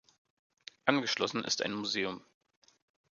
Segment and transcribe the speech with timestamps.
[0.85, 2.25] Angeschlossen ist ein Museum.